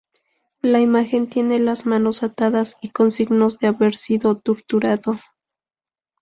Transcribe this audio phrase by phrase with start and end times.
[0.63, 5.19] La imagen tiene las manos atadas y con signos de haber sido torturado.